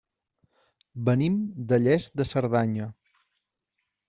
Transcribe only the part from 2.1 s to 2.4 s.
de